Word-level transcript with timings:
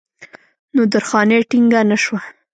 نو 0.73 0.81
درخانۍ 0.93 1.39
ټينګه 1.49 1.81
نۀ 1.89 1.97
شوه 2.03 2.19